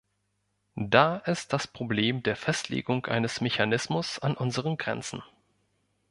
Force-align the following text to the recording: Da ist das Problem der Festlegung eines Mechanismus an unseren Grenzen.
Da 0.77 1.17
ist 1.17 1.53
das 1.53 1.67
Problem 1.67 2.23
der 2.23 2.35
Festlegung 2.35 3.05
eines 3.05 3.39
Mechanismus 3.39 4.17
an 4.17 4.35
unseren 4.35 4.75
Grenzen. 4.77 5.21